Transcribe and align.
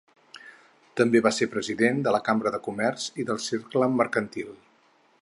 També 1.01 1.21
va 1.25 1.33
ser 1.41 1.47
president 1.57 2.01
de 2.07 2.15
la 2.17 2.23
Cambra 2.31 2.55
de 2.57 2.63
Comerç 2.69 3.07
i 3.25 3.27
del 3.31 3.41
Cercle 3.49 3.95
Mercantil. 4.01 4.53